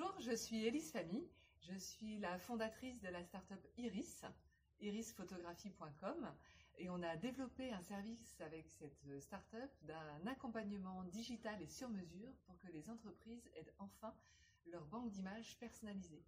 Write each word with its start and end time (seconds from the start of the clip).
Bonjour, 0.00 0.20
je 0.20 0.34
suis 0.34 0.64
Elise 0.64 0.92
Famille. 0.92 1.28
Je 1.60 1.74
suis 1.74 2.18
la 2.20 2.38
fondatrice 2.38 2.98
de 3.02 3.08
la 3.08 3.22
startup 3.22 3.60
Iris, 3.76 4.24
irisphotographie.com. 4.80 6.26
Et 6.78 6.88
on 6.88 7.02
a 7.02 7.16
développé 7.16 7.70
un 7.70 7.82
service 7.82 8.40
avec 8.40 8.66
cette 8.70 9.20
startup 9.20 9.70
d'un 9.82 10.26
accompagnement 10.26 11.04
digital 11.04 11.60
et 11.60 11.66
sur 11.66 11.90
mesure 11.90 12.32
pour 12.46 12.58
que 12.60 12.68
les 12.68 12.88
entreprises 12.88 13.46
aient 13.56 13.74
enfin 13.78 14.14
leur 14.72 14.86
banque 14.86 15.10
d'images 15.10 15.58
personnalisée. 15.58 16.24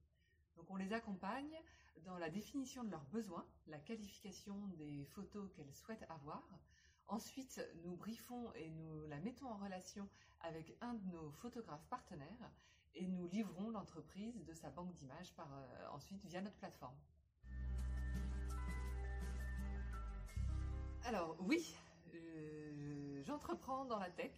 Donc 0.56 0.70
on 0.70 0.76
les 0.76 0.92
accompagne 0.92 1.58
dans 2.04 2.18
la 2.18 2.28
définition 2.28 2.84
de 2.84 2.90
leurs 2.90 3.06
besoins, 3.06 3.46
la 3.68 3.78
qualification 3.78 4.66
des 4.76 5.06
photos 5.06 5.50
qu'elles 5.54 5.72
souhaitent 5.72 6.06
avoir. 6.10 6.46
Ensuite, 7.08 7.58
nous 7.84 7.96
briefons 7.96 8.52
et 8.52 8.68
nous 8.68 9.06
la 9.06 9.18
mettons 9.20 9.48
en 9.48 9.56
relation 9.56 10.06
avec 10.40 10.76
un 10.82 10.92
de 10.92 11.10
nos 11.10 11.30
photographes 11.30 11.86
partenaires 11.88 12.50
livrons 13.32 13.70
l'entreprise 13.70 14.44
de 14.44 14.52
sa 14.52 14.70
banque 14.70 14.92
d'images 14.94 15.32
par 15.34 15.48
euh, 15.52 15.88
ensuite 15.92 16.24
via 16.26 16.40
notre 16.40 16.56
plateforme. 16.56 16.96
Alors 21.04 21.36
oui, 21.40 21.74
euh, 22.14 23.22
j'entreprends 23.24 23.84
dans 23.86 23.98
la 23.98 24.10
tech. 24.10 24.32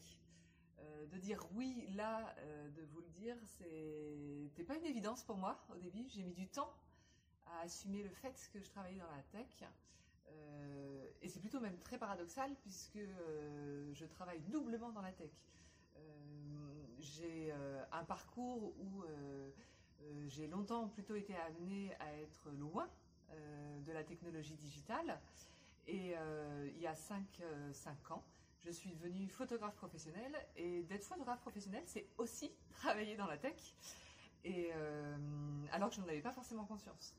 Euh, 0.80 1.06
de 1.06 1.18
dire 1.18 1.46
oui 1.52 1.86
là, 1.94 2.34
de 2.76 2.82
vous 2.82 3.00
le 3.00 3.08
dire, 3.08 3.36
c'était 3.44 4.64
pas 4.64 4.76
une 4.76 4.84
évidence 4.84 5.22
pour 5.24 5.36
moi 5.36 5.64
au 5.70 5.76
début. 5.76 6.06
J'ai 6.08 6.22
mis 6.22 6.34
du 6.34 6.48
temps 6.48 6.72
à 7.46 7.60
assumer 7.60 8.02
le 8.02 8.10
fait 8.10 8.50
que 8.52 8.60
je 8.60 8.68
travaillais 8.68 8.98
dans 8.98 9.10
la 9.10 9.22
tech. 9.30 9.64
Et 11.22 11.28
c'est 11.28 11.40
plutôt 11.40 11.60
même 11.60 11.78
très 11.78 11.96
paradoxal 11.96 12.54
puisque 12.62 12.98
je 12.98 14.04
travaille 14.04 14.40
doublement 14.40 14.90
dans 14.90 15.02
la 15.02 15.12
tech. 15.12 15.30
J'ai 17.04 17.52
un 17.92 18.04
parcours 18.04 18.74
où 18.78 19.04
j'ai 20.26 20.46
longtemps 20.46 20.88
plutôt 20.88 21.14
été 21.14 21.34
amenée 21.36 21.94
à 22.00 22.12
être 22.18 22.50
loin 22.50 22.88
de 23.86 23.92
la 23.92 24.04
technologie 24.04 24.54
digitale. 24.54 25.20
Et 25.86 26.14
il 26.66 26.80
y 26.80 26.86
a 26.86 26.94
5 26.94 27.40
ans, 28.10 28.24
je 28.64 28.70
suis 28.70 28.90
devenue 28.94 29.28
photographe 29.28 29.74
professionnelle 29.74 30.34
et 30.56 30.82
d'être 30.84 31.04
photographe 31.04 31.40
professionnelle, 31.40 31.84
c'est 31.86 32.06
aussi 32.16 32.50
travailler 32.74 33.16
dans 33.16 33.26
la 33.26 33.36
tech. 33.36 33.74
Et 34.44 34.70
euh, 34.74 35.16
alors 35.72 35.88
que 35.90 35.96
je 35.96 36.00
n'en 36.00 36.08
avais 36.08 36.20
pas 36.20 36.32
forcément 36.32 36.64
conscience. 36.64 37.14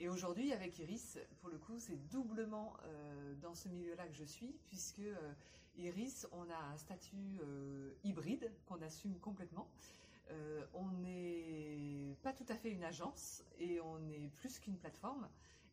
Et 0.00 0.08
aujourd'hui, 0.08 0.52
avec 0.52 0.78
Iris, 0.78 1.18
pour 1.40 1.50
le 1.50 1.58
coup, 1.58 1.78
c'est 1.78 1.96
doublement 2.08 2.76
euh, 2.84 3.34
dans 3.42 3.54
ce 3.54 3.68
milieu-là 3.68 4.06
que 4.06 4.14
je 4.14 4.24
suis, 4.24 4.54
puisque 4.68 5.00
euh, 5.00 5.32
Iris, 5.78 6.26
on 6.32 6.48
a 6.50 6.58
un 6.72 6.76
statut 6.76 7.40
hybride 8.04 8.52
qu'on 8.66 8.82
assume 8.82 9.18
complètement. 9.20 9.68
on 10.74 10.90
n'est 11.02 12.16
pas 12.22 12.32
tout 12.32 12.46
à 12.48 12.56
fait 12.56 12.70
une 12.70 12.84
agence 12.84 13.44
et 13.58 13.80
on 13.80 14.08
est 14.10 14.30
plus 14.34 14.58
qu'une 14.58 14.76
plateforme. 14.76 15.28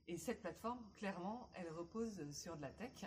Et 0.07 0.17
cette 0.17 0.41
plateforme, 0.41 0.79
clairement, 0.95 1.49
elle 1.55 1.69
repose 1.71 2.29
sur 2.31 2.55
de 2.55 2.61
la 2.61 2.69
tech 2.69 3.05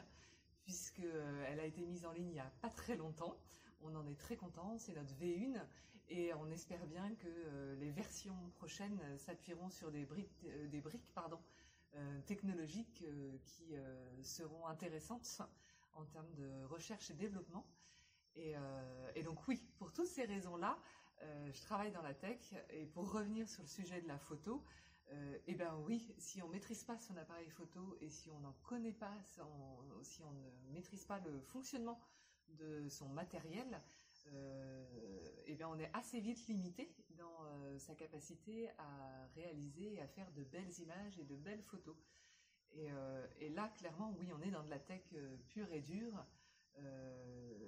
puisqu'elle 0.68 1.08
euh, 1.14 1.62
a 1.62 1.64
été 1.64 1.86
mise 1.86 2.04
en 2.04 2.12
ligne 2.12 2.28
il 2.28 2.32
n'y 2.34 2.40
a 2.40 2.52
pas 2.60 2.68
très 2.68 2.94
longtemps. 2.94 3.38
On 3.80 3.94
en 3.94 4.06
est 4.06 4.18
très 4.18 4.36
content, 4.36 4.76
c'est 4.76 4.94
notre 4.94 5.14
V1 5.14 5.58
et 6.10 6.34
on 6.34 6.50
espère 6.50 6.84
bien 6.86 7.14
que 7.14 7.26
euh, 7.26 7.74
les 7.76 7.90
versions 7.90 8.36
prochaines 8.56 9.00
s'appuieront 9.16 9.70
sur 9.70 9.90
des 9.90 10.04
briques, 10.04 10.46
euh, 10.46 12.20
technologiques 12.26 13.02
qui 13.46 13.74
seront 14.22 14.66
intéressantes 14.66 15.40
en 15.98 16.04
termes 16.06 16.32
de 16.34 16.64
recherche 16.64 17.10
et 17.10 17.14
développement. 17.14 17.66
Et, 18.34 18.54
et 19.16 19.22
donc 19.24 19.48
oui, 19.48 19.60
pour 19.78 19.92
toutes 19.92 20.06
ces 20.06 20.24
raisons-là, 20.24 20.78
je 21.20 21.60
travaille 21.62 21.90
dans 21.90 22.02
la 22.02 22.14
tech 22.14 22.54
et 22.70 22.86
pour 22.86 23.10
revenir 23.12 23.48
sur 23.48 23.62
le 23.62 23.68
sujet 23.68 24.00
de 24.00 24.06
la 24.06 24.18
photo, 24.18 24.64
euh, 25.12 25.38
eh 25.46 25.54
bien 25.54 25.74
oui, 25.86 26.14
si 26.18 26.42
on 26.42 26.48
maîtrise 26.48 26.84
pas 26.84 26.98
son 26.98 27.16
appareil 27.16 27.48
photo 27.48 27.96
et 28.00 28.10
si 28.10 28.30
on 28.30 28.40
n'en 28.40 28.52
connaît 28.62 28.92
pas, 28.92 29.14
si 30.02 30.22
on 30.22 30.32
ne 30.32 30.72
maîtrise 30.72 31.04
pas 31.06 31.18
le 31.20 31.40
fonctionnement 31.40 31.98
de 32.48 32.88
son 32.88 33.08
matériel, 33.08 33.80
euh, 34.32 34.84
eh 35.46 35.54
bien 35.54 35.68
on 35.68 35.78
est 35.78 35.90
assez 35.94 36.20
vite 36.20 36.46
limité 36.46 36.94
dans 37.16 37.44
euh, 37.44 37.78
sa 37.78 37.94
capacité 37.94 38.68
à 38.76 39.26
réaliser 39.34 39.94
et 39.94 40.00
à 40.00 40.08
faire 40.08 40.30
de 40.32 40.44
belles 40.44 40.78
images 40.80 41.18
et 41.18 41.24
de 41.24 41.36
belles 41.36 41.62
photos. 41.62 41.96
Et, 42.74 42.88
et 43.40 43.48
là, 43.50 43.68
clairement, 43.76 44.14
oui, 44.18 44.30
on 44.36 44.42
est 44.42 44.50
dans 44.50 44.62
de 44.62 44.70
la 44.70 44.78
tech 44.78 45.02
pure 45.48 45.72
et 45.72 45.80
dure 45.80 46.24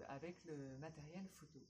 avec 0.09 0.45
le 0.45 0.77
matériel 0.79 1.27
photo. 1.29 1.61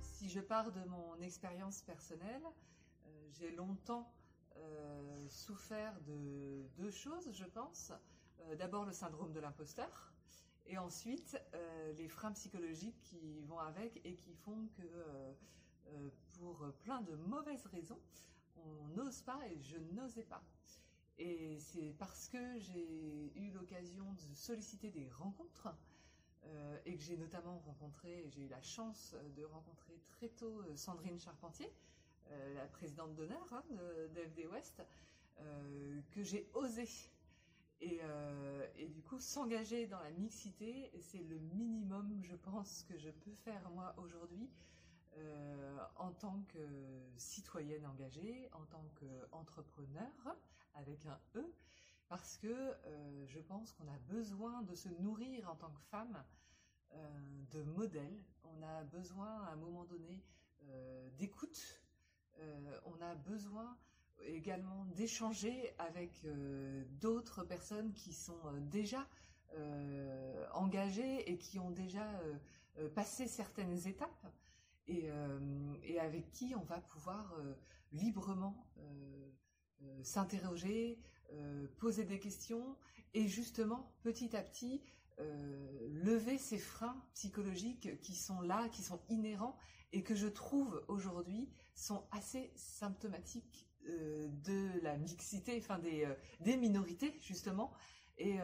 Si 0.00 0.30
je 0.30 0.40
pars 0.40 0.72
de 0.72 0.82
mon 0.84 1.20
expérience 1.20 1.82
personnelle, 1.82 2.42
euh, 2.44 3.28
j'ai 3.30 3.50
longtemps 3.50 4.10
euh, 4.56 5.28
souffert 5.28 5.94
de 6.00 6.66
deux 6.78 6.90
choses, 6.90 7.30
je 7.32 7.44
pense. 7.44 7.92
Euh, 8.40 8.56
d'abord 8.56 8.86
le 8.86 8.92
syndrome 8.92 9.32
de 9.32 9.40
l'imposteur, 9.40 10.12
et 10.64 10.78
ensuite 10.78 11.38
les 11.96 12.08
freins 12.08 12.32
psychologiques 12.32 13.00
qui 13.02 13.40
vont 13.42 13.60
avec 13.60 14.00
et 14.04 14.16
qui 14.16 14.34
font 14.34 14.66
que 14.76 14.82
pour 16.32 16.72
plein 16.80 17.02
de 17.02 17.14
mauvaises 17.14 17.66
raisons, 17.66 18.00
on 18.64 18.88
n'ose 18.96 19.22
pas 19.22 19.40
et 19.48 19.60
je 19.62 19.78
n'osais 19.94 20.24
pas. 20.24 20.42
Et 21.18 21.58
c'est 21.58 21.94
parce 21.98 22.28
que 22.28 22.58
j'ai 22.58 23.32
eu 23.36 23.50
l'occasion 23.52 24.12
de 24.12 24.34
solliciter 24.34 24.90
des 24.90 25.08
rencontres 25.08 25.68
euh, 26.44 26.78
et 26.84 26.96
que 26.96 27.02
j'ai 27.02 27.16
notamment 27.16 27.58
rencontré, 27.60 28.28
j'ai 28.28 28.42
eu 28.42 28.48
la 28.48 28.60
chance 28.60 29.16
de 29.36 29.44
rencontrer 29.44 29.98
très 30.08 30.28
tôt 30.28 30.60
euh, 30.60 30.76
Sandrine 30.76 31.18
Charpentier, 31.18 31.72
euh, 32.30 32.54
la 32.54 32.66
présidente 32.66 33.14
d'honneur 33.14 33.46
hein, 33.52 33.64
de, 33.70 34.46
West, 34.48 34.82
que 36.12 36.22
j'ai 36.22 36.48
osé. 36.54 36.88
Et, 37.82 38.00
et, 38.78 38.88
du 38.88 39.02
coup, 39.02 39.20
s'engager 39.20 39.86
dans 39.86 40.00
la 40.00 40.10
mixité, 40.12 40.90
c'est 40.98 41.22
le 41.22 41.38
minimum, 41.38 42.22
je 42.22 42.34
pense, 42.36 42.84
que 42.88 42.96
je 42.96 43.10
peux 43.10 43.34
faire 43.34 43.68
moi 43.70 43.94
aujourd'hui 43.98 44.48
en 45.96 46.12
tant 46.12 46.42
que 46.48 46.58
citoyenne 47.16 47.86
engagée, 47.86 48.48
en 48.52 48.64
tant 48.66 48.84
qu'entrepreneur 48.98 50.36
avec 50.74 51.06
un 51.06 51.18
E, 51.36 51.54
parce 52.08 52.36
que 52.36 52.46
euh, 52.46 53.26
je 53.26 53.40
pense 53.40 53.72
qu'on 53.72 53.88
a 53.88 53.98
besoin 54.08 54.62
de 54.62 54.74
se 54.74 54.88
nourrir 55.00 55.50
en 55.50 55.56
tant 55.56 55.70
que 55.70 55.80
femme 55.90 56.22
euh, 56.94 57.44
de 57.50 57.62
modèles, 57.62 58.22
on 58.44 58.62
a 58.62 58.84
besoin 58.84 59.42
à 59.44 59.52
un 59.52 59.56
moment 59.56 59.84
donné 59.84 60.22
euh, 60.68 61.08
d'écoute, 61.18 61.82
on 62.84 63.00
a 63.00 63.14
besoin 63.14 63.78
également 64.20 64.84
d'échanger 64.94 65.74
avec 65.78 66.26
d'autres 67.00 67.44
personnes 67.44 67.94
qui 67.94 68.12
sont 68.12 68.52
déjà 68.70 69.08
engagées 70.52 71.30
et 71.30 71.38
qui 71.38 71.58
ont 71.58 71.70
déjà 71.70 72.06
passé 72.94 73.26
certaines 73.26 73.86
étapes. 73.86 74.26
Et, 74.88 75.08
et, 75.82 75.98
avec 75.98 76.30
qui 76.30 76.54
on 76.54 76.62
va 76.64 76.78
pouvoir 76.80 77.34
librement 77.92 78.66
euh, 79.82 80.02
s'interroger, 80.02 80.98
euh, 81.32 81.66
poser 81.78 82.04
des 82.04 82.18
questions 82.18 82.76
et 83.12 83.28
justement 83.28 83.92
petit 84.02 84.34
à 84.34 84.42
petit 84.42 84.80
euh, 85.18 85.88
lever 86.02 86.38
ces 86.38 86.58
freins 86.58 87.02
psychologiques 87.12 88.00
qui 88.00 88.14
sont 88.14 88.40
là, 88.40 88.68
qui 88.70 88.82
sont 88.82 89.00
inhérents 89.10 89.56
et 89.92 90.02
que 90.02 90.14
je 90.14 90.28
trouve 90.28 90.82
aujourd'hui 90.88 91.50
sont 91.74 92.04
assez 92.10 92.52
symptomatiques 92.56 93.66
de 93.84 94.80
la 94.82 94.96
mixité, 94.96 95.56
enfin 95.58 95.78
des, 95.78 96.12
des 96.40 96.56
minorités 96.56 97.16
justement 97.20 97.72
et 98.18 98.40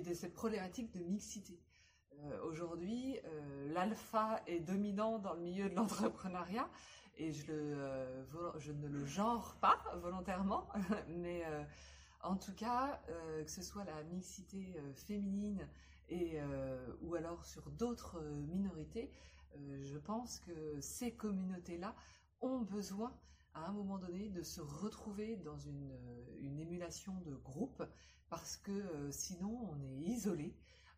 de 0.00 0.12
cette 0.12 0.34
problématique 0.34 0.90
de 0.90 1.04
mixité. 1.04 1.60
Euh, 2.24 2.42
aujourd'hui, 2.44 3.18
euh, 3.24 3.72
l'alpha 3.72 4.42
est 4.46 4.60
dominant 4.60 5.18
dans 5.18 5.34
le 5.34 5.40
milieu 5.40 5.68
de 5.68 5.74
l'entrepreneuriat 5.74 6.68
et 7.18 7.32
je, 7.32 7.44
euh, 7.50 8.24
ne 8.74 8.88
le 8.88 9.04
genre 9.04 9.56
pas 9.60 9.78
volontairement, 9.96 10.68
mais 11.08 11.44
en 12.22 12.36
tout 12.36 12.54
cas, 12.54 13.00
que 13.42 13.50
ce 13.50 13.62
soit 13.62 13.84
la 13.84 14.02
mixité 14.04 14.76
féminine 14.94 15.66
et 16.08 16.38
ou 17.00 17.14
alors 17.14 17.44
sur 17.46 17.70
d'autres 17.70 18.20
minorités, 18.20 19.10
je 19.80 19.96
pense 19.96 20.40
que 20.40 20.78
ces 20.80 21.14
communautés-là 21.14 21.94
ont 22.42 22.60
besoin 22.60 23.16
à 23.54 23.66
un 23.66 23.72
moment 23.72 23.98
donné 23.98 24.28
de 24.28 24.42
se 24.42 24.60
retrouver 24.60 25.36
dans 25.36 25.58
une 25.58 26.60
émulation 26.60 27.14
de 27.24 27.34
groupe 27.36 27.82
parce 28.28 28.58
que 28.58 29.10
sinon 29.10 29.70
on 29.72 29.80
est 29.80 29.96
isolé. 29.96 30.54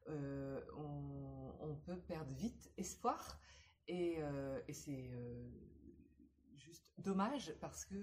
Euh, 0.09 0.61
on, 0.77 1.75
peut 1.85 2.01
perdre 2.01 2.33
vite 2.35 2.71
espoir 2.77 3.41
et, 3.87 4.17
euh, 4.19 4.61
c'est 4.71 5.11
euh, 5.11 5.49
juste 6.55 6.85
dommage 6.99 7.55
parce 7.61 7.87
que 7.87 7.97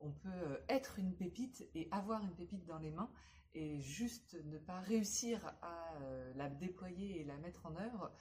on 0.00 0.10
peut 0.10 0.60
être 0.68 0.98
une 0.98 1.14
pépite 1.14 1.66
et 1.74 1.88
avoir 1.90 2.22
une 2.22 2.34
pépite 2.34 2.66
dans 2.66 2.78
les 2.78 2.90
mains 2.90 3.10
et 3.54 3.80
juste 3.80 4.36
ne 4.44 4.58
pas 4.58 4.80
réussir 4.80 5.46
à 5.62 5.94
la 6.34 6.50
déployer 6.50 7.20
et 7.20 7.24
la 7.24 7.38
mettre 7.38 7.64
en 7.64 7.76
œuvre 7.76 8.12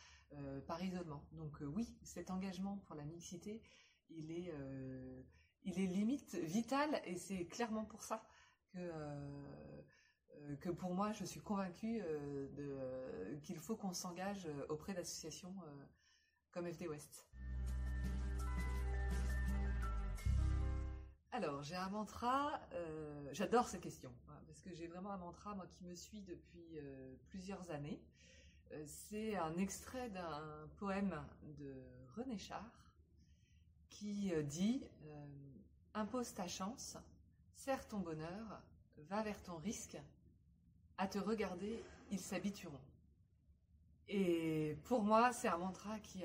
par 0.67 0.81
isolement. 0.81 1.27
Donc 1.33 1.57
oui, 1.61 1.97
cet 2.03 2.31
engagement 2.31 2.77
pour 2.87 2.95
la 2.95 3.03
mixité, 3.03 3.61
il 4.09 4.31
est, 4.31 4.53
limite 5.65 6.35
vital 6.35 7.01
et 7.05 7.17
c'est 7.17 7.45
clairement 7.47 7.85
pour 7.85 8.03
ça 8.03 8.25
que 8.73 8.79
que 10.59 10.69
pour 10.69 10.93
moi, 10.93 11.11
je 11.13 11.25
suis 11.25 11.41
convaincue 11.41 12.01
euh, 12.03 13.37
qu'il 13.43 13.57
faut 13.59 13.75
qu'on 13.75 13.93
s'engage 13.93 14.45
euh, 14.45 14.65
auprès 14.69 14.93
d'associations 14.93 15.53
comme 16.51 16.71
FD 16.71 16.87
West. 16.87 17.27
Alors, 21.31 21.61
j'ai 21.61 21.75
un 21.75 21.89
mantra, 21.89 22.59
j'adore 23.31 23.67
ces 23.67 23.79
questions, 23.79 24.13
hein, 24.27 24.41
parce 24.47 24.61
que 24.61 24.73
j'ai 24.73 24.87
vraiment 24.87 25.11
un 25.11 25.17
mantra, 25.17 25.53
moi, 25.53 25.67
qui 25.67 25.83
me 25.83 25.93
suit 25.93 26.23
depuis 26.23 26.79
plusieurs 27.27 27.69
années. 27.69 28.01
c'est 28.85 29.35
un 29.35 29.55
extrait 29.57 30.09
d'un 30.09 30.67
poème 30.77 31.21
de 31.59 31.75
René 32.15 32.39
Char 32.39 32.71
qui 33.89 34.33
dit 34.45 34.83
Impose 35.93 36.33
ta 36.33 36.47
chance, 36.47 36.97
serre 37.53 37.87
ton 37.87 37.99
bonheur, 37.99 38.63
va 38.97 39.21
vers 39.21 39.41
ton 39.43 39.57
risque, 39.57 39.97
à 40.97 41.07
te 41.07 41.17
regarder, 41.19 41.83
ils 42.11 42.19
s'habitueront. 42.19 42.79
Et 44.09 44.77
pour 44.85 45.03
moi, 45.03 45.33
c'est 45.33 45.49
un 45.49 45.57
mantra 45.57 45.99
qui, 45.99 46.23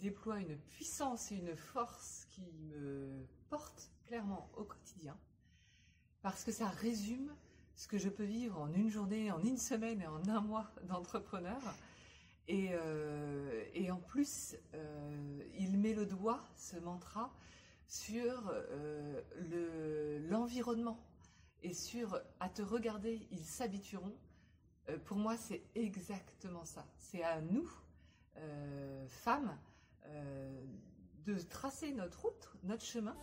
déploie 0.00 0.38
une 0.38 0.56
puissance 0.56 1.30
et 1.30 1.36
une 1.36 1.54
force 1.54 2.26
qui 2.30 2.50
me 2.70 3.26
porte 3.50 3.90
clairement 4.06 4.48
au 4.56 4.64
quotidien, 4.64 5.16
parce 6.22 6.42
que 6.42 6.52
ça 6.52 6.68
résume 6.68 7.34
ce 7.76 7.86
que 7.86 7.98
je 7.98 8.08
peux 8.08 8.24
vivre 8.24 8.60
en 8.60 8.72
une 8.72 8.90
journée, 8.90 9.30
en 9.30 9.42
une 9.42 9.58
semaine 9.58 10.00
et 10.00 10.06
en 10.06 10.26
un 10.28 10.40
mois 10.40 10.70
d'entrepreneur. 10.84 11.60
Et, 12.48 12.70
euh, 12.72 13.64
en 13.90 13.96
plus, 13.96 14.56
euh, 14.74 15.42
il 15.58 15.78
met 15.78 15.94
le 15.94 16.06
doigt, 16.06 16.42
ce 16.56 16.76
mantra, 16.76 17.32
sur 17.86 18.50
euh, 18.50 19.20
l'environnement 20.30 20.98
et 21.62 21.74
sur 21.74 22.20
à 22.40 22.48
te 22.48 22.62
regarder, 22.62 23.26
ils 23.30 23.44
s'habitueront. 23.44 24.14
Euh, 24.88 24.98
pour 25.04 25.16
moi, 25.16 25.36
c'est 25.36 25.62
exactement 25.74 26.64
ça. 26.64 26.86
C'est 26.98 27.22
à 27.22 27.40
nous, 27.40 27.70
euh, 28.36 29.06
femmes, 29.08 29.56
euh, 30.06 30.64
de 31.26 31.38
tracer 31.38 31.92
notre 31.92 32.22
route, 32.22 32.48
notre 32.64 32.84
chemin. 32.84 33.16